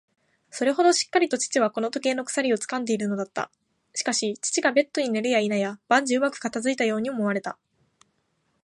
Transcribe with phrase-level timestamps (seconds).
[0.49, 3.51] それほどしっかりと父はこの時計の鎖をつかんでいるのだった。
[3.93, 7.59] しかし、父がベッドに寝るやいなや、万事うまく片づいたように思われた。